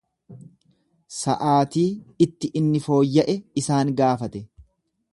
Sa'aatii 1.17 1.85
itti 2.27 2.51
inni 2.63 2.83
fooyya'e 2.89 3.39
isaan 3.63 3.97
gaafate. 4.01 4.47